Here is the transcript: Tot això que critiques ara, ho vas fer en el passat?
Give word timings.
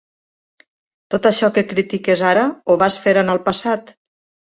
Tot 1.15 1.27
això 1.29 1.49
que 1.57 1.63
critiques 1.73 2.23
ara, 2.29 2.45
ho 2.75 2.79
vas 2.85 2.97
fer 3.05 3.13
en 3.25 3.31
el 3.35 3.43
passat? 3.51 3.93